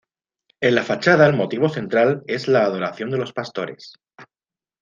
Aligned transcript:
En 0.61 0.73
la 0.73 0.81
fachada 0.81 1.27
el 1.27 1.35
motivo 1.35 1.69
central 1.69 2.23
es 2.25 2.47
la 2.47 2.63
Adoración 2.63 3.11
de 3.11 3.19
los 3.19 3.33
Pastores. 3.33 3.93